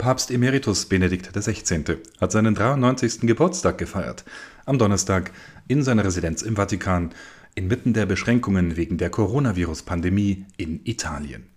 Papst 0.00 0.30
Emeritus 0.30 0.86
Benedikt 0.86 1.30
XVI. 1.36 1.98
hat 2.22 2.32
seinen 2.32 2.54
93. 2.54 3.20
Geburtstag 3.20 3.76
gefeiert. 3.76 4.24
Am 4.64 4.78
Donnerstag 4.78 5.30
in 5.68 5.82
seiner 5.82 6.06
Residenz 6.06 6.40
im 6.40 6.56
Vatikan, 6.56 7.10
inmitten 7.54 7.92
der 7.92 8.06
Beschränkungen 8.06 8.78
wegen 8.78 8.96
der 8.96 9.10
Coronavirus-Pandemie 9.10 10.46
in 10.56 10.80
Italien. 10.84 11.48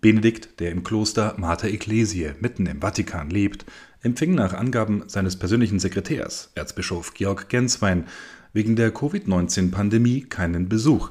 Benedikt, 0.00 0.58
der 0.58 0.70
im 0.70 0.84
Kloster 0.84 1.34
Mater 1.36 1.68
Ecclesiae 1.68 2.34
mitten 2.40 2.64
im 2.64 2.80
Vatikan 2.80 3.28
lebt, 3.28 3.66
empfing 4.02 4.34
nach 4.34 4.54
Angaben 4.54 5.04
seines 5.06 5.38
persönlichen 5.38 5.78
Sekretärs, 5.78 6.52
Erzbischof 6.54 7.12
Georg 7.12 7.50
Genswein, 7.50 8.06
wegen 8.54 8.76
der 8.76 8.90
Covid-19-Pandemie 8.90 10.22
keinen 10.22 10.70
Besuch. 10.70 11.10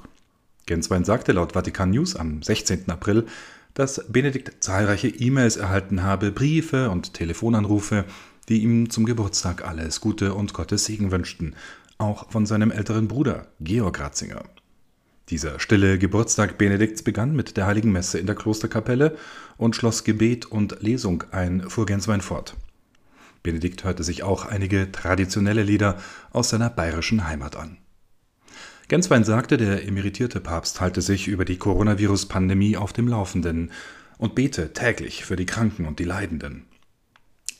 Genswein 0.66 1.05
sagte 1.05 1.32
laut 1.32 1.52
Vatikan 1.52 1.91
News 1.91 2.16
am 2.16 2.41
16. 2.41 2.89
April, 2.89 3.27
dass 3.76 4.04
Benedikt 4.07 4.64
zahlreiche 4.64 5.10
E-Mails 5.10 5.58
erhalten 5.58 6.02
habe, 6.02 6.32
Briefe 6.32 6.89
und 6.89 7.14
Telefonanrufe, 7.14 8.05
die 8.49 8.63
ihm 8.63 8.90
zum 8.90 9.05
Geburtstag 9.05 9.68
alles 9.68 10.02
Gute 10.02 10.34
und 10.34 10.54
Gottes 10.54 10.86
Segen 10.86 11.12
wünschten, 11.12 11.55
auch 11.98 12.32
von 12.32 12.46
seinem 12.46 12.72
älteren 12.72 13.08
Bruder 13.08 13.48
Georg 13.59 13.99
Ratzinger. 13.99 14.44
Dieser 15.30 15.59
stille 15.59 15.98
Geburtstag 15.98 16.58
Benedikts 16.58 17.04
begann 17.04 17.35
mit 17.35 17.58
der 17.58 17.66
heiligen 17.66 17.91
Messe 17.91 18.18
in 18.18 18.27
der 18.27 18.35
Klosterkapelle 18.35 19.18
und 19.58 19.76
schloss 19.76 20.04
Gebet 20.04 20.46
und 20.46 20.82
Lesung 20.82 21.23
ein, 21.32 21.70
fuhr 21.70 21.85
Genswein 21.85 22.21
fort. 22.21 22.55
Benedikt 23.44 23.84
hörte 23.84 24.04
sich 24.04 24.23
auch 24.23 24.46
einige 24.46 24.91
traditionelle 24.91 25.63
Lieder 25.63 25.98
aus 26.32 26.49
seiner 26.49 26.70
bayerischen 26.70 27.27
Heimat 27.27 27.55
an. 27.55 27.77
Genswein 28.88 29.23
sagte, 29.23 29.57
der 29.57 29.88
emeritierte 29.88 30.39
Papst 30.39 30.80
halte 30.80 31.02
sich 31.02 31.27
über 31.27 31.43
die 31.43 31.57
Coronavirus-Pandemie 31.57 32.77
auf 32.77 32.93
dem 32.93 33.07
Laufenden 33.07 33.71
und 34.17 34.35
bete 34.35 34.73
täglich 34.73 35.26
für 35.26 35.35
die 35.35 35.48
Kranken 35.48 35.85
und 35.85 35.98
die 35.98 36.03
Leidenden. 36.03 36.66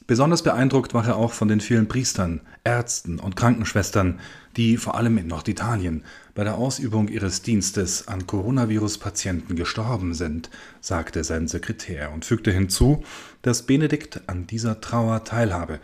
Besonders 0.08 0.44
beeindruckt 0.44 0.94
war 0.94 1.08
er 1.08 1.16
auch 1.16 1.34
von 1.34 1.48
den 1.48 1.62
vielen 1.62 1.88
Priestern, 1.88 2.42
Ärzten 2.64 3.18
und 3.18 3.36
Krankenschwestern, 3.36 4.20
die 4.56 4.78
vor 4.78 4.94
allem 4.94 5.18
in 5.18 5.26
Norditalien 5.26 6.04
bei 6.36 6.44
der 6.44 6.56
Ausübung 6.56 7.08
ihres 7.08 7.42
Dienstes 7.42 8.08
an 8.08 8.28
Coronavirus-Patienten 8.28 9.56
gestorben 9.56 10.14
sind, 10.14 10.52
sagte 10.80 11.24
sein 11.24 11.48
Sekretär 11.48 12.12
und 12.14 12.24
fügte 12.24 12.52
hinzu, 12.52 13.04
dass 13.42 13.64
Benedikt 13.64 14.22
an 14.28 14.46
dieser 14.46 14.80
Trauer 14.80 15.24
teilhabe 15.24 15.80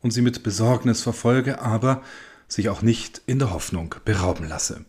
und 0.00 0.12
sie 0.12 0.22
mit 0.22 0.44
Besorgnis 0.44 1.02
verfolge, 1.02 1.60
aber 1.60 2.02
sich 2.48 2.68
auch 2.68 2.82
nicht 2.82 3.22
in 3.26 3.38
der 3.38 3.52
Hoffnung 3.52 3.94
berauben 4.04 4.48
lasse. 4.48 4.84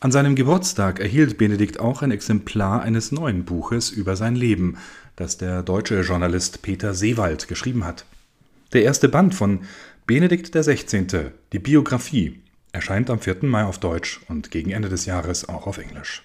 An 0.00 0.10
seinem 0.10 0.34
Geburtstag 0.34 0.98
erhielt 0.98 1.38
Benedikt 1.38 1.78
auch 1.78 2.02
ein 2.02 2.10
Exemplar 2.10 2.82
eines 2.82 3.12
neuen 3.12 3.44
Buches 3.44 3.90
über 3.90 4.16
sein 4.16 4.34
Leben, 4.34 4.76
das 5.14 5.38
der 5.38 5.62
deutsche 5.62 6.00
Journalist 6.00 6.62
Peter 6.62 6.92
Seewald 6.92 7.46
geschrieben 7.46 7.84
hat. 7.84 8.04
Der 8.72 8.82
erste 8.82 9.08
Band 9.08 9.34
von 9.34 9.60
Benedikt 10.06 10.52
XVI., 10.52 11.30
die 11.52 11.58
Biografie, 11.60 12.40
erscheint 12.72 13.10
am 13.10 13.20
4. 13.20 13.38
Mai 13.42 13.64
auf 13.64 13.78
Deutsch 13.78 14.20
und 14.28 14.50
gegen 14.50 14.72
Ende 14.72 14.88
des 14.88 15.06
Jahres 15.06 15.48
auch 15.48 15.68
auf 15.68 15.78
Englisch. 15.78 16.24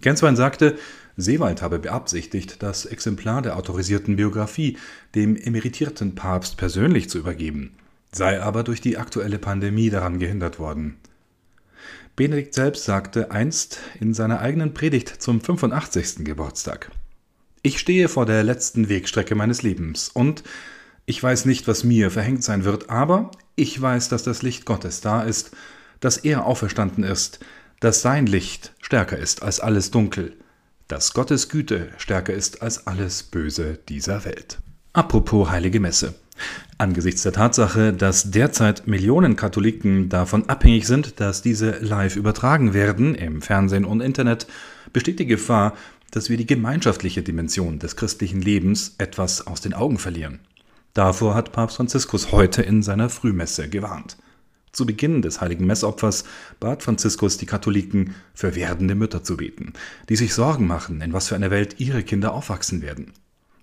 Genswein 0.00 0.36
sagte, 0.36 0.78
Seewald 1.16 1.62
habe 1.62 1.80
beabsichtigt, 1.80 2.62
das 2.62 2.84
Exemplar 2.84 3.42
der 3.42 3.56
autorisierten 3.56 4.14
Biografie 4.14 4.78
dem 5.14 5.34
emeritierten 5.34 6.14
Papst 6.14 6.56
persönlich 6.56 7.08
zu 7.08 7.18
übergeben 7.18 7.72
sei 8.12 8.40
aber 8.40 8.62
durch 8.64 8.80
die 8.80 8.96
aktuelle 8.96 9.38
Pandemie 9.38 9.90
daran 9.90 10.18
gehindert 10.18 10.58
worden. 10.58 10.96
Benedikt 12.16 12.54
selbst 12.54 12.84
sagte 12.84 13.30
einst 13.30 13.78
in 14.00 14.14
seiner 14.14 14.40
eigenen 14.40 14.72
Predigt 14.72 15.08
zum 15.08 15.40
85. 15.40 16.24
Geburtstag, 16.24 16.90
Ich 17.62 17.78
stehe 17.78 18.08
vor 18.08 18.24
der 18.24 18.42
letzten 18.42 18.88
Wegstrecke 18.88 19.34
meines 19.34 19.62
Lebens 19.62 20.08
und 20.08 20.42
ich 21.04 21.22
weiß 21.22 21.44
nicht, 21.44 21.68
was 21.68 21.84
mir 21.84 22.10
verhängt 22.10 22.42
sein 22.42 22.64
wird, 22.64 22.90
aber 22.90 23.30
ich 23.54 23.80
weiß, 23.80 24.08
dass 24.08 24.22
das 24.22 24.42
Licht 24.42 24.64
Gottes 24.64 25.02
da 25.02 25.22
ist, 25.22 25.50
dass 26.00 26.16
er 26.16 26.46
auferstanden 26.46 27.04
ist, 27.04 27.40
dass 27.80 28.02
sein 28.02 28.26
Licht 28.26 28.72
stärker 28.80 29.18
ist 29.18 29.42
als 29.42 29.60
alles 29.60 29.90
Dunkel, 29.90 30.36
dass 30.88 31.12
Gottes 31.12 31.48
Güte 31.48 31.90
stärker 31.98 32.32
ist 32.32 32.62
als 32.62 32.86
alles 32.86 33.22
Böse 33.22 33.78
dieser 33.88 34.24
Welt. 34.24 34.58
Apropos 34.94 35.50
heilige 35.50 35.80
Messe. 35.80 36.14
Angesichts 36.78 37.22
der 37.22 37.32
Tatsache, 37.32 37.92
dass 37.92 38.30
derzeit 38.30 38.86
Millionen 38.86 39.36
Katholiken 39.36 40.08
davon 40.08 40.48
abhängig 40.48 40.86
sind, 40.86 41.20
dass 41.20 41.42
diese 41.42 41.78
live 41.78 42.16
übertragen 42.16 42.74
werden 42.74 43.14
im 43.14 43.40
Fernsehen 43.40 43.84
und 43.84 44.00
Internet, 44.00 44.46
besteht 44.92 45.18
die 45.18 45.26
Gefahr, 45.26 45.74
dass 46.10 46.28
wir 46.28 46.36
die 46.36 46.46
gemeinschaftliche 46.46 47.22
Dimension 47.22 47.78
des 47.78 47.96
christlichen 47.96 48.40
Lebens 48.40 48.94
etwas 48.98 49.46
aus 49.46 49.60
den 49.60 49.74
Augen 49.74 49.98
verlieren. 49.98 50.40
Davor 50.94 51.34
hat 51.34 51.52
Papst 51.52 51.76
Franziskus 51.76 52.32
heute 52.32 52.62
in 52.62 52.82
seiner 52.82 53.10
Frühmesse 53.10 53.68
gewarnt. 53.68 54.16
Zu 54.72 54.84
Beginn 54.84 55.22
des 55.22 55.40
heiligen 55.40 55.66
Messopfers 55.66 56.24
bat 56.60 56.82
Franziskus 56.82 57.38
die 57.38 57.46
Katholiken, 57.46 58.14
für 58.34 58.54
werdende 58.54 58.94
Mütter 58.94 59.24
zu 59.24 59.38
beten, 59.38 59.72
die 60.10 60.16
sich 60.16 60.34
Sorgen 60.34 60.66
machen, 60.66 61.00
in 61.00 61.14
was 61.14 61.28
für 61.28 61.34
einer 61.34 61.50
Welt 61.50 61.76
ihre 61.80 62.02
Kinder 62.02 62.34
aufwachsen 62.34 62.82
werden. 62.82 63.12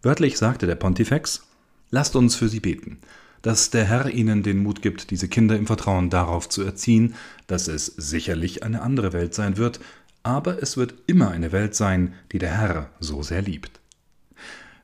Wörtlich 0.01 0.37
sagte 0.37 0.65
der 0.65 0.75
Pontifex, 0.75 1.43
Lasst 1.93 2.15
uns 2.15 2.35
für 2.35 2.49
sie 2.49 2.59
beten, 2.59 2.97
dass 3.43 3.69
der 3.69 3.85
Herr 3.85 4.09
ihnen 4.09 4.41
den 4.41 4.63
Mut 4.63 4.81
gibt, 4.81 5.11
diese 5.11 5.27
Kinder 5.27 5.55
im 5.55 5.67
Vertrauen 5.67 6.09
darauf 6.09 6.49
zu 6.49 6.63
erziehen, 6.63 7.13
dass 7.45 7.67
es 7.67 7.85
sicherlich 7.85 8.63
eine 8.63 8.81
andere 8.81 9.13
Welt 9.13 9.35
sein 9.35 9.57
wird, 9.57 9.79
aber 10.23 10.63
es 10.63 10.75
wird 10.75 10.95
immer 11.05 11.29
eine 11.29 11.51
Welt 11.51 11.75
sein, 11.75 12.15
die 12.31 12.39
der 12.39 12.57
Herr 12.57 12.89
so 12.99 13.21
sehr 13.21 13.43
liebt. 13.43 13.79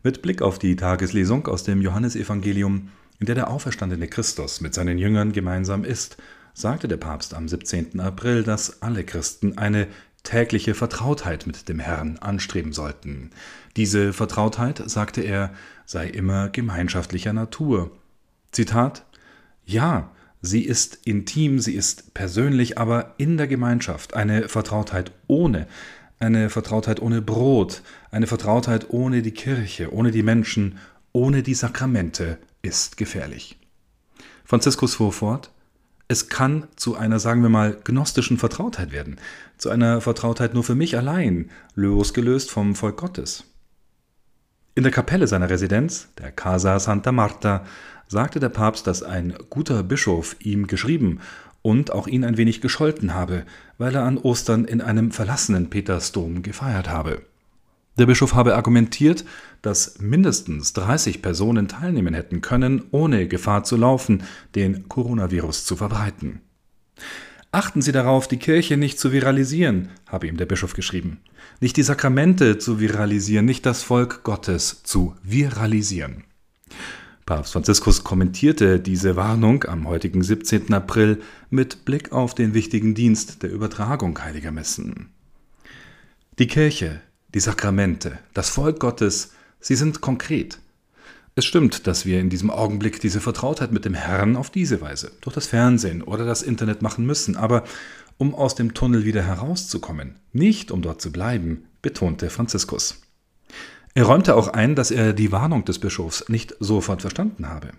Mit 0.04 0.22
Blick 0.22 0.44
auf 0.44 0.60
die 0.60 0.76
Tageslesung 0.76 1.48
aus 1.48 1.64
dem 1.64 1.82
Johannesevangelium, 1.82 2.90
in 3.20 3.26
der 3.26 3.34
der 3.34 3.50
auferstandene 3.50 4.08
Christus 4.08 4.62
mit 4.62 4.76
seinen 4.76 5.00
Jüngern 5.00 5.32
gemeinsam 5.32 5.84
ist, 5.84 6.18
sagte 6.54 6.88
der 6.88 6.98
Papst 6.98 7.34
am 7.34 7.48
17. 7.48 8.00
April, 8.00 8.44
dass 8.44 8.84
alle 8.84 9.04
Christen 9.04 9.58
eine 9.58 9.88
tägliche 10.24 10.76
Vertrautheit 10.76 11.48
mit 11.48 11.70
dem 11.70 11.80
Herrn 11.80 12.18
anstreben 12.20 12.74
sollten. 12.74 13.32
Diese 13.76 14.14
Vertrautheit, 14.14 14.82
sagte 14.86 15.22
er, 15.22 15.54
sei 15.86 16.08
immer 16.08 16.50
gemeinschaftlicher 16.50 17.34
Natur. 17.34 17.92
Zitat 18.52 19.06
Ja, 19.66 20.12
sie 20.42 20.64
ist 20.64 21.00
intim, 21.06 21.60
sie 21.60 21.74
ist 21.74 22.14
persönlich, 22.14 22.78
aber 22.78 23.16
in 23.18 23.38
der 23.38 23.48
Gemeinschaft 23.48 24.14
eine 24.14 24.50
Vertrautheit 24.50 25.12
ohne, 25.28 25.68
eine 26.20 26.50
Vertrautheit 26.50 27.02
ohne 27.02 27.22
Brot, 27.22 27.82
eine 28.12 28.28
Vertrautheit 28.28 28.90
ohne 28.90 29.22
die 29.22 29.32
Kirche, 29.32 29.94
ohne 29.94 30.12
die 30.12 30.24
Menschen, 30.24 30.78
ohne 31.14 31.44
die 31.44 31.54
Sakramente 31.54 32.38
ist 32.62 32.98
gefährlich. 32.98 33.58
Franziskus 34.44 34.96
fuhr 34.96 35.14
fort, 35.14 35.52
es 36.12 36.28
kann 36.28 36.68
zu 36.76 36.98
einer, 36.98 37.20
sagen 37.20 37.44
wir 37.44 37.50
mal, 37.50 37.78
gnostischen 37.84 38.40
Vertrautheit 38.40 38.92
werden, 38.92 39.18
zu 39.58 39.70
einer 39.70 40.02
Vertrautheit 40.02 40.56
nur 40.56 40.64
für 40.64 40.74
mich 40.74 40.98
allein, 40.98 41.52
losgelöst 41.76 42.50
vom 42.50 42.74
Volk 42.74 42.98
Gottes. 42.98 43.46
In 44.74 44.82
der 44.82 44.92
Kapelle 44.92 45.28
seiner 45.28 45.52
Residenz, 45.52 46.08
der 46.18 46.32
Casa 46.32 46.80
Santa 46.80 47.12
Marta, 47.12 47.64
sagte 48.08 48.40
der 48.40 48.50
Papst, 48.50 48.88
dass 48.88 49.04
ein 49.04 49.36
guter 49.52 49.84
Bischof 49.84 50.36
ihm 50.40 50.66
geschrieben 50.66 51.20
und 51.62 51.92
auch 51.92 52.08
ihn 52.08 52.26
ein 52.26 52.38
wenig 52.38 52.60
gescholten 52.60 53.14
habe, 53.14 53.46
weil 53.78 53.94
er 53.94 54.04
an 54.04 54.18
Ostern 54.18 54.66
in 54.66 54.82
einem 54.82 55.12
verlassenen 55.12 55.70
Petersdom 55.70 56.42
gefeiert 56.42 56.90
habe. 56.90 57.22
Der 58.00 58.06
Bischof 58.06 58.34
habe 58.34 58.56
argumentiert, 58.56 59.26
dass 59.62 60.00
mindestens 60.00 60.72
30 60.72 61.22
Personen 61.22 61.68
teilnehmen 61.68 62.14
hätten 62.14 62.40
können, 62.40 62.86
ohne 62.92 63.28
Gefahr 63.28 63.66
zu 63.66 63.76
laufen, 63.76 64.24
den 64.56 64.88
Coronavirus 64.88 65.66
zu 65.66 65.76
verbreiten. 65.76 66.40
Achten 67.52 67.82
Sie 67.82 67.92
darauf, 67.92 68.30
die 68.30 68.38
Kirche 68.38 68.78
nicht 68.78 69.00
zu 69.00 69.12
viralisieren, 69.12 69.90
habe 70.08 70.28
ihm 70.28 70.38
der 70.38 70.46
Bischof 70.46 70.76
geschrieben. 70.76 71.20
Nicht 71.60 71.76
die 71.76 71.84
Sakramente 71.84 72.58
zu 72.58 72.80
viralisieren, 72.80 73.46
nicht 73.46 73.66
das 73.66 73.84
Volk 73.84 74.24
Gottes 74.24 74.82
zu 74.84 75.16
viralisieren. 75.22 76.24
Papst 77.26 77.52
Franziskus 77.52 78.06
kommentierte 78.06 78.80
diese 78.80 79.18
Warnung 79.18 79.66
am 79.66 79.90
heutigen 79.90 80.24
17. 80.24 80.74
April 80.74 81.22
mit 81.50 81.84
Blick 81.84 82.14
auf 82.14 82.34
den 82.34 82.54
wichtigen 82.54 82.96
Dienst 82.96 83.44
der 83.44 83.52
Übertragung 83.52 84.18
heiliger 84.24 84.52
Messen. 84.52 85.10
Die 86.38 86.48
Kirche 86.48 87.02
die 87.34 87.40
Sakramente, 87.40 88.18
das 88.34 88.50
Volk 88.50 88.80
Gottes, 88.80 89.34
sie 89.60 89.76
sind 89.76 90.02
konkret. 90.02 90.60
Es 91.36 91.46
stimmt, 91.46 91.88
dass 91.88 92.06
wir 92.06 92.20
in 92.20 92.30
diesem 92.30 92.50
Augenblick 92.50 93.00
diese 93.00 93.22
Vertrautheit 93.22 93.72
mit 93.72 93.86
dem 93.86 93.94
Herrn 93.94 94.36
auf 94.36 94.50
diese 94.50 94.82
Weise, 94.82 95.12
durch 95.22 95.36
das 95.36 95.48
Fernsehen 95.48 96.02
oder 96.02 96.26
das 96.26 96.42
Internet 96.42 96.82
machen 96.82 97.06
müssen, 97.06 97.38
aber 97.38 97.64
um 98.18 98.36
aus 98.36 98.56
dem 98.56 98.74
Tunnel 98.74 99.06
wieder 99.06 99.24
herauszukommen, 99.24 100.16
nicht 100.34 100.72
um 100.72 100.82
dort 100.82 101.02
zu 101.02 101.12
bleiben, 101.12 101.66
betonte 101.82 102.30
Franziskus. 102.30 103.02
Er 103.94 104.04
räumte 104.04 104.36
auch 104.36 104.50
ein, 104.50 104.76
dass 104.76 104.92
er 104.92 105.14
die 105.14 105.32
Warnung 105.32 105.66
des 105.66 105.80
Bischofs 105.80 106.28
nicht 106.28 106.56
sofort 106.60 107.02
verstanden 107.02 107.48
habe. 107.48 107.70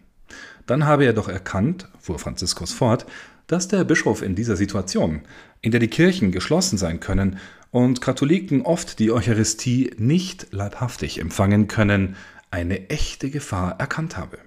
Dann 0.67 0.87
habe 0.87 1.05
er 1.05 1.12
doch 1.12 1.29
erkannt, 1.29 1.88
fuhr 1.99 2.19
Franziskus 2.19 2.73
fort, 2.73 3.05
dass 3.50 3.67
der 3.67 3.82
Bischof 3.82 4.23
in 4.23 4.37
dieser 4.37 4.55
Situation, 4.55 5.23
in 5.61 5.73
der 5.73 5.81
die 5.81 5.88
Kirchen 5.88 6.31
geschlossen 6.31 6.79
sein 6.79 7.00
können 7.00 7.38
und 7.73 8.00
Katholiken 8.00 8.62
oft 8.62 9.00
die 9.00 9.11
Eucharistie 9.11 9.91
nicht 9.99 10.52
leibhaftig 10.52 11.19
empfangen 11.19 11.67
können, 11.67 12.14
eine 12.52 12.91
echte 12.91 13.29
Gefahr 13.29 13.81
erkannt 13.81 14.17
habe. 14.17 14.38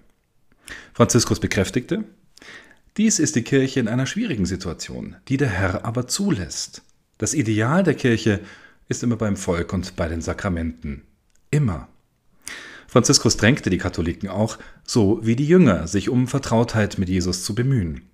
Franziskus 0.94 1.42
bekräftigte, 1.42 2.06
dies 2.96 3.20
ist 3.20 3.36
die 3.36 3.44
Kirche 3.44 3.82
in 3.82 3.90
einer 3.90 4.06
schwierigen 4.06 4.46
Situation, 4.46 5.18
die 5.28 5.36
der 5.36 5.50
Herr 5.50 5.84
aber 5.84 6.08
zulässt. 6.08 6.82
Das 7.18 7.34
Ideal 7.34 7.84
der 7.84 7.96
Kirche 7.96 8.40
ist 8.88 9.04
immer 9.04 9.18
beim 9.18 9.36
Volk 9.36 9.74
und 9.74 9.98
bei 9.98 10.08
den 10.08 10.22
Sakramenten. 10.22 11.02
Immer. 11.52 11.90
Franziskus 12.88 13.36
drängte 13.36 13.70
die 13.70 13.80
Katholiken 13.80 14.30
auch, 14.30 14.58
so 14.86 15.20
wie 15.24 15.36
die 15.36 15.48
Jünger, 15.48 15.88
sich 15.88 16.08
um 16.08 16.30
Vertrautheit 16.30 16.98
mit 16.98 17.10
Jesus 17.10 17.44
zu 17.44 17.54
bemühen. 17.54 18.13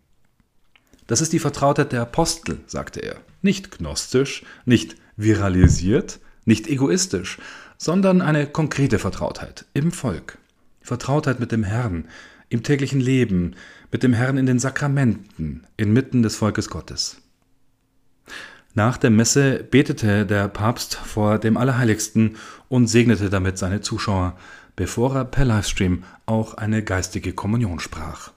Das 1.09 1.21
ist 1.21 1.33
die 1.33 1.39
Vertrautheit 1.39 1.91
der 1.91 2.03
Apostel, 2.03 2.59
sagte 2.67 2.99
er. 2.99 3.15
Nicht 3.41 3.71
gnostisch, 3.71 4.43
nicht 4.65 4.95
viralisiert, 5.17 6.19
nicht 6.45 6.67
egoistisch, 6.67 7.39
sondern 7.79 8.21
eine 8.21 8.45
konkrete 8.45 8.99
Vertrautheit 8.99 9.65
im 9.73 9.91
Volk. 9.91 10.37
Vertrautheit 10.81 11.39
mit 11.39 11.51
dem 11.51 11.63
Herrn, 11.63 12.05
im 12.49 12.61
täglichen 12.61 12.99
Leben, 12.99 13.55
mit 13.91 14.03
dem 14.03 14.13
Herrn 14.13 14.37
in 14.37 14.45
den 14.45 14.59
Sakramenten, 14.59 15.65
inmitten 15.77 16.21
des 16.21 16.35
Volkes 16.35 16.69
Gottes. 16.69 17.17
Nach 18.75 18.95
der 18.97 19.09
Messe 19.09 19.63
betete 19.63 20.27
der 20.27 20.47
Papst 20.47 20.93
vor 20.93 21.39
dem 21.39 21.57
Allerheiligsten 21.57 22.35
und 22.67 22.85
segnete 22.85 23.31
damit 23.31 23.57
seine 23.57 23.81
Zuschauer, 23.81 24.37
bevor 24.75 25.15
er 25.15 25.25
per 25.25 25.45
Livestream 25.45 26.03
auch 26.27 26.53
eine 26.53 26.83
geistige 26.83 27.33
Kommunion 27.33 27.79
sprach. 27.79 28.31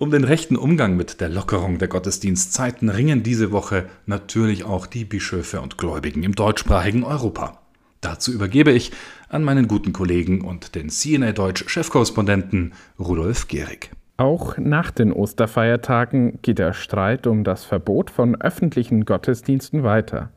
Um 0.00 0.10
den 0.10 0.24
rechten 0.24 0.56
Umgang 0.56 0.96
mit 0.96 1.20
der 1.20 1.28
Lockerung 1.28 1.76
der 1.76 1.88
Gottesdienstzeiten 1.88 2.88
ringen 2.88 3.22
diese 3.22 3.52
Woche 3.52 3.84
natürlich 4.06 4.64
auch 4.64 4.86
die 4.86 5.04
Bischöfe 5.04 5.60
und 5.60 5.76
Gläubigen 5.76 6.22
im 6.22 6.34
deutschsprachigen 6.34 7.04
Europa. 7.04 7.58
Dazu 8.00 8.32
übergebe 8.32 8.70
ich 8.70 8.92
an 9.28 9.44
meinen 9.44 9.68
guten 9.68 9.92
Kollegen 9.92 10.40
und 10.40 10.74
den 10.74 10.88
CNA 10.88 11.32
Deutsch 11.32 11.68
Chefkorrespondenten 11.68 12.72
Rudolf 12.98 13.46
Gehrig. 13.46 13.90
Auch 14.16 14.56
nach 14.56 14.90
den 14.90 15.12
Osterfeiertagen 15.12 16.38
geht 16.40 16.60
der 16.60 16.72
Streit 16.72 17.26
um 17.26 17.44
das 17.44 17.66
Verbot 17.66 18.08
von 18.08 18.40
öffentlichen 18.40 19.04
Gottesdiensten 19.04 19.82
weiter. 19.82 20.30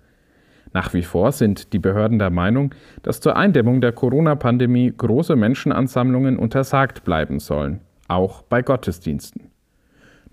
Nach 0.74 0.94
wie 0.94 1.04
vor 1.04 1.32
sind 1.32 1.72
die 1.72 1.80
Behörden 1.80 2.20
der 2.20 2.32
Meinung, 2.32 2.76
dass 3.02 3.22
zur 3.22 3.38
Eindämmung 3.38 3.80
der 3.80 3.94
Corona-Pandemie 3.94 4.92
große 4.92 5.38
Menschenansammlungen 5.38 6.38
untersagt 6.38 7.06
bleiben 7.06 7.40
sollen, 7.40 7.80
auch 8.10 8.42
bei 8.42 8.62
Gottesdiensten. 8.62 9.53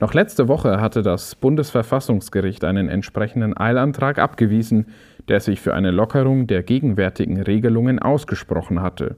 Noch 0.00 0.14
letzte 0.14 0.48
Woche 0.48 0.80
hatte 0.80 1.02
das 1.02 1.34
Bundesverfassungsgericht 1.34 2.64
einen 2.64 2.88
entsprechenden 2.88 3.54
Eilantrag 3.54 4.18
abgewiesen, 4.18 4.86
der 5.28 5.40
sich 5.40 5.60
für 5.60 5.74
eine 5.74 5.90
Lockerung 5.90 6.46
der 6.46 6.62
gegenwärtigen 6.62 7.42
Regelungen 7.42 7.98
ausgesprochen 7.98 8.80
hatte. 8.80 9.16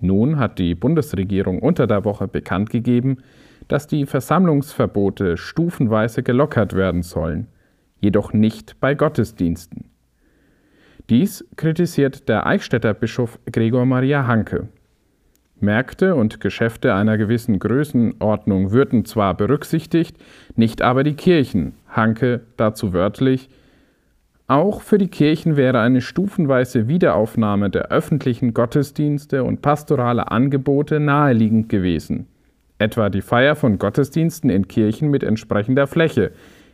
Nun 0.00 0.38
hat 0.38 0.60
die 0.60 0.76
Bundesregierung 0.76 1.58
unter 1.58 1.88
der 1.88 2.04
Woche 2.04 2.28
bekannt 2.28 2.70
gegeben, 2.70 3.18
dass 3.66 3.88
die 3.88 4.06
Versammlungsverbote 4.06 5.36
stufenweise 5.36 6.22
gelockert 6.22 6.74
werden 6.74 7.02
sollen, 7.02 7.48
jedoch 8.00 8.32
nicht 8.32 8.78
bei 8.78 8.94
Gottesdiensten. 8.94 9.90
Dies 11.10 11.44
kritisiert 11.56 12.28
der 12.28 12.46
Eichstätter 12.46 12.94
Bischof 12.94 13.40
Gregor 13.50 13.84
Maria 13.84 14.28
Hanke. 14.28 14.68
Märkte 15.60 16.14
und 16.14 16.40
Geschäfte 16.40 16.94
einer 16.94 17.16
gewissen 17.16 17.58
Größenordnung 17.58 18.72
würden 18.72 19.04
zwar 19.04 19.34
berücksichtigt, 19.34 20.16
nicht 20.56 20.82
aber 20.82 21.04
die 21.04 21.14
Kirchen, 21.14 21.74
Hanke 21.88 22.40
dazu 22.56 22.92
wörtlich, 22.92 23.48
auch 24.46 24.82
für 24.82 24.98
die 24.98 25.08
Kirchen 25.08 25.56
wäre 25.56 25.80
eine 25.80 26.02
stufenweise 26.02 26.86
Wiederaufnahme 26.86 27.70
der 27.70 27.90
öffentlichen 27.90 28.52
Gottesdienste 28.52 29.42
und 29.42 29.62
pastorale 29.62 30.30
Angebote 30.30 31.00
naheliegend 31.00 31.70
gewesen, 31.70 32.26
etwa 32.78 33.08
die 33.08 33.22
Feier 33.22 33.56
von 33.56 33.78
Gottesdiensten 33.78 34.50
in 34.50 34.68
Kirchen 34.68 35.10
mit 35.10 35.22
entsprechender 35.22 35.86
Fläche, 35.86 36.32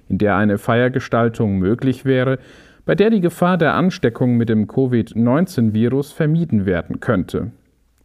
in 0.09 0.19
der 0.19 0.35
eine 0.35 0.59
Feiergestaltung 0.59 1.59
möglich 1.59 2.05
wäre, 2.05 2.41
bei 2.87 2.97
der 2.97 3.11
die 3.11 3.21
Gefahr 3.21 3.57
der 3.57 3.75
Ansteckung 3.75 4.37
mit 4.37 4.49
dem 4.49 4.67
Covid-19-Virus 4.67 6.11
vermieden 6.11 6.67
werden 6.67 6.99
könnte. 6.99 7.53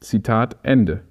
Zitat 0.05 0.57
Ende. 0.63 1.01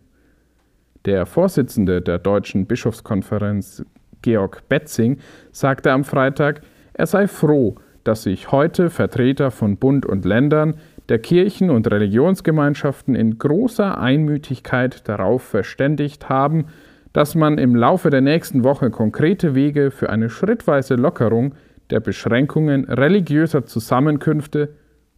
Der 1.05 1.27
Vorsitzende 1.27 2.01
der 2.01 2.19
Deutschen 2.19 2.67
Bischofskonferenz, 2.67 3.85
Georg 4.23 4.69
Betzing, 4.69 5.19
sagte 5.53 5.93
am 5.93 6.05
Freitag, 6.05 6.63
er 6.95 7.07
sei 7.07 7.29
froh, 7.29 7.75
dass 8.05 8.23
sich 8.23 8.53
heute 8.53 8.91
Vertreter 8.91 9.51
von 9.51 9.77
Bund 9.79 10.07
und 10.07 10.25
Ländern, 10.25 10.77
der 11.09 11.19
Kirchen 11.19 11.71
und 11.71 11.91
Religionsgemeinschaften 11.91 13.15
in 13.15 13.39
großer 13.39 13.99
Einmütigkeit 13.99 15.07
darauf 15.09 15.43
verständigt 15.43 16.29
haben, 16.29 16.67
dass 17.13 17.35
man 17.35 17.59
im 17.59 17.75
Laufe 17.75 18.11
der 18.11 18.21
nächsten 18.21 18.65
Woche 18.65 18.91
konkrete 18.91 19.55
Wege 19.55 19.91
für 19.91 20.09
eine 20.09 20.31
schrittweise 20.31 20.95
Lockerung 20.95 21.55
der 21.91 22.01
Beschränkungen 22.01 22.85
religiöser 22.85 23.67
Zusammenkünfte 23.67 24.71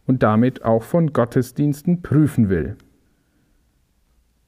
und 0.05 0.23
damit 0.23 0.65
auch 0.65 0.83
von 0.83 1.13
Gottesdiensten 1.13 2.01
prüfen 2.01 2.49
will. 2.49 2.75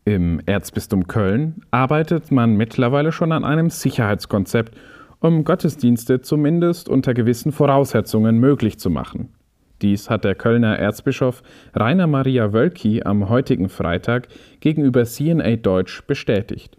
Im 0.06 0.42
Erzbistum 0.46 1.08
Köln 1.08 1.62
arbeitet 1.72 2.32
man 2.32 2.56
mittlerweile 2.56 3.12
schon 3.12 3.32
an 3.32 3.44
einem 3.44 3.70
Sicherheitskonzept, 3.70 4.76
um 5.20 5.44
Gottesdienste 5.44 6.22
zumindest 6.22 6.90
unter 6.90 7.14
gewissen 7.14 7.52
Voraussetzungen 7.52 8.40
möglich 8.40 8.80
zu 8.80 8.90
machen. 8.90 9.30
Dies 9.82 10.10
hat 10.10 10.26
der 10.26 10.36
Kölner 10.36 10.78
Erzbischof 10.78 11.42
Rainer 11.74 12.08
Maria 12.08 12.52
Wölki 12.54 13.04
am 13.04 13.30
heutigen 13.30 13.70
Freitag 13.70 14.28
gegenüber 14.60 15.06
CNA 15.06 15.58
Deutsch 15.58 16.02
bestätigt. 16.06 16.78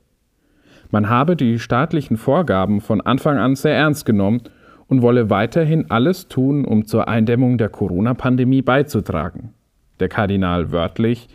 Man 0.90 1.08
habe 1.08 1.36
die 1.36 1.58
staatlichen 1.58 2.16
Vorgaben 2.16 2.80
von 2.80 3.00
Anfang 3.00 3.38
an 3.38 3.54
sehr 3.54 3.74
ernst 3.74 4.04
genommen 4.04 4.42
und 4.88 5.02
wolle 5.02 5.30
weiterhin 5.30 5.90
alles 5.90 6.26
tun, 6.28 6.64
um 6.64 6.84
zur 6.84 7.06
Eindämmung 7.06 7.58
der 7.58 7.68
Corona-Pandemie 7.68 8.62
beizutragen. 8.62 9.54
Der 10.00 10.08
Kardinal 10.08 10.72
wörtlich 10.72 11.28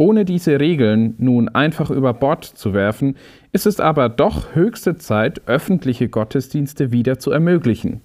ohne 0.00 0.24
diese 0.24 0.58
Regeln 0.58 1.14
nun 1.18 1.50
einfach 1.50 1.90
über 1.90 2.14
Bord 2.14 2.46
zu 2.46 2.72
werfen, 2.72 3.16
ist 3.52 3.66
es 3.66 3.80
aber 3.80 4.08
doch 4.08 4.54
höchste 4.54 4.96
Zeit, 4.96 5.46
öffentliche 5.46 6.08
Gottesdienste 6.08 6.90
wieder 6.90 7.18
zu 7.18 7.32
ermöglichen. 7.32 8.00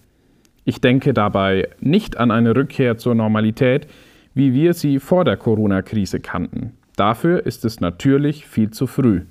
Ich 0.65 0.81
denke 0.81 1.13
dabei 1.13 1.69
nicht 1.79 2.17
an 2.17 2.31
eine 2.31 2.53
Rückkehr 2.53 2.97
zur 2.97 3.15
Normalität, 3.15 3.87
wie 4.33 4.53
wir 4.53 4.73
sie 4.73 4.99
vor 4.99 5.23
der 5.23 5.37
Corona-Krise 5.37 6.19
kannten. 6.19 6.73
Dafür 6.97 7.45
ist 7.45 7.63
es 7.63 7.79
natürlich 7.79 8.45
viel 8.45 8.71
zu 8.71 8.87
früh. 8.87 9.21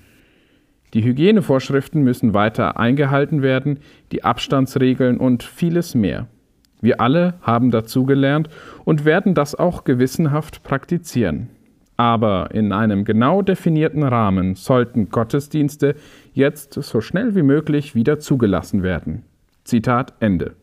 Die 0.95 1.05
Hygienevorschriften 1.05 2.03
müssen 2.03 2.33
weiter 2.33 2.79
eingehalten 2.79 3.43
werden, 3.43 3.81
die 4.11 4.25
Abstandsregeln 4.25 5.19
und 5.19 5.43
vieles 5.43 5.95
mehr. 5.95 6.29
Wir 6.81 7.03
alle 7.03 7.35
haben 7.43 7.71
dazugelernt 7.71 8.49
und 8.87 9.05
werden 9.05 9.35
das 9.35 9.55
auch 9.55 9.85
gewissenhaft 9.85 10.63
praktizieren. 10.63 11.51
Aber 11.97 12.51
in 12.53 12.73
einem 12.73 13.05
genau 13.05 13.43
definierten 13.43 14.03
Rahmen 14.03 14.57
sollten 14.57 15.11
Gottesdienste 15.11 15.95
jetzt 16.33 16.75
so 16.75 17.01
schnell 17.01 17.35
wie 17.35 17.43
möglich 17.43 17.95
wieder 17.95 18.19
zugelassen 18.19 18.83
werden. 18.83 19.23
Zitat 19.65 20.15
Ende. 20.21 20.57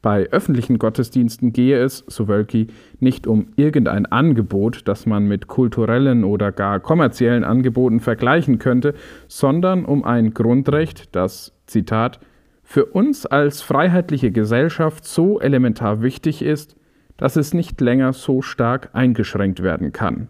Bei 0.00 0.28
öffentlichen 0.30 0.78
Gottesdiensten 0.78 1.52
gehe 1.52 1.82
es, 1.82 2.04
so 2.06 2.28
Wölki, 2.28 2.68
nicht 3.00 3.26
um 3.26 3.48
irgendein 3.56 4.06
Angebot, 4.06 4.82
das 4.86 5.06
man 5.06 5.26
mit 5.26 5.48
kulturellen 5.48 6.22
oder 6.22 6.52
gar 6.52 6.78
kommerziellen 6.78 7.42
Angeboten 7.42 7.98
vergleichen 7.98 8.60
könnte, 8.60 8.94
sondern 9.26 9.84
um 9.84 10.04
ein 10.04 10.34
Grundrecht, 10.34 11.14
das, 11.16 11.52
Zitat, 11.66 12.20
für 12.62 12.84
uns 12.84 13.26
als 13.26 13.62
freiheitliche 13.62 14.30
Gesellschaft 14.30 15.04
so 15.04 15.40
elementar 15.40 16.00
wichtig 16.00 16.42
ist, 16.42 16.76
dass 17.18 17.36
es 17.36 17.52
nicht 17.52 17.78
länger 17.82 18.14
so 18.14 18.40
stark 18.40 18.88
eingeschränkt 18.94 19.62
werden 19.62 19.92
kann. 19.92 20.28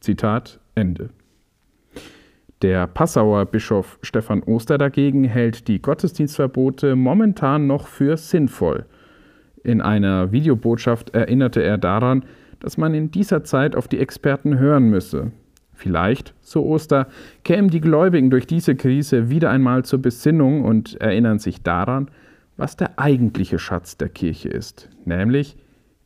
Zitat 0.00 0.58
Ende. 0.74 1.10
Der 2.62 2.86
Passauer 2.86 3.46
Bischof 3.46 3.98
Stefan 4.02 4.42
Oster 4.42 4.78
dagegen 4.78 5.24
hält 5.24 5.66
die 5.68 5.82
Gottesdienstverbote 5.82 6.94
momentan 6.94 7.66
noch 7.66 7.86
für 7.86 8.16
sinnvoll. 8.16 8.86
In 9.62 9.80
einer 9.80 10.32
Videobotschaft 10.32 11.10
erinnerte 11.10 11.62
er 11.62 11.78
daran, 11.78 12.24
dass 12.60 12.76
man 12.76 12.94
in 12.94 13.10
dieser 13.10 13.44
Zeit 13.44 13.74
auf 13.74 13.88
die 13.88 13.98
Experten 13.98 14.58
hören 14.58 14.90
müsse. 14.90 15.32
Vielleicht, 15.72 16.34
so 16.42 16.66
Oster, 16.66 17.08
kämen 17.44 17.70
die 17.70 17.80
Gläubigen 17.80 18.28
durch 18.28 18.46
diese 18.46 18.76
Krise 18.76 19.30
wieder 19.30 19.50
einmal 19.50 19.84
zur 19.84 20.02
Besinnung 20.02 20.62
und 20.62 21.00
erinnern 21.00 21.38
sich 21.38 21.62
daran, 21.62 22.10
was 22.58 22.76
der 22.76 22.98
eigentliche 22.98 23.58
Schatz 23.58 23.96
der 23.96 24.10
Kirche 24.10 24.50
ist, 24.50 24.90
nämlich 25.06 25.56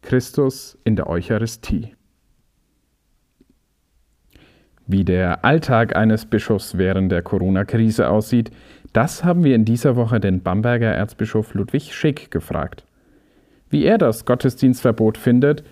Christus 0.04 0.78
in 0.84 0.96
der 0.96 1.08
Eucharistie. 1.08 1.94
Wie 4.86 5.04
der 5.04 5.44
Alltag 5.44 5.96
eines 5.96 6.26
Bischofs 6.26 6.78
während 6.78 7.10
der 7.10 7.22
Corona-Krise 7.22 8.08
aussieht, 8.08 8.50
das 8.92 9.24
haben 9.24 9.42
wir 9.42 9.56
in 9.56 9.64
dieser 9.64 9.96
Woche 9.96 10.20
den 10.20 10.42
Bamberger 10.42 10.92
Erzbischof 10.92 11.54
Ludwig 11.54 11.92
Schick 11.92 12.30
gefragt. 12.30 12.84
Wie 13.70 13.84
er 13.84 13.98
das 13.98 14.24
Gottesdienstverbot 14.24 15.18
findet 15.18 15.64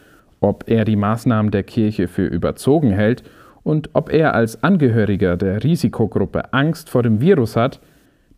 ob 0.43 0.65
er 0.67 0.85
die 0.85 0.97
Maßnahmen 0.97 1.53
der 1.53 1.63
Kirche 1.63 2.09
für 2.09 2.27
überzogen 2.27 2.91
hält 2.91 3.23
und 3.63 3.91
ob 3.93 4.13
er 4.13 4.35
als 4.35 4.63
Angehöriger 4.63 5.37
der 5.37 5.63
Risikogruppe 5.63 6.53
Angst 6.53 6.91
vor 6.91 7.05
dem 7.05 7.21
Virus 7.21 7.55
hat, 7.55 7.81